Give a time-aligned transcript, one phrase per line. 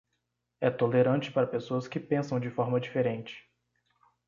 [0.59, 3.47] É tolerante para pessoas que pensam de forma diferente.